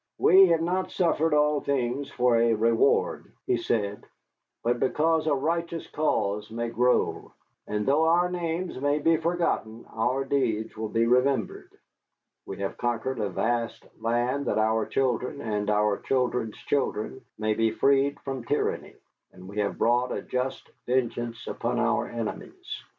[0.17, 4.03] "We have not suffered all things for a reward," he said,
[4.63, 7.33] "but because a righteous cause may grow.
[7.67, 11.69] And though our names may be forgotten, our deeds will be remembered.
[12.47, 17.69] We have conquered a vast land that our children and our children's children may be
[17.69, 18.95] freed from tyranny,
[19.31, 22.83] and we have brought a just vengeance upon our enemies.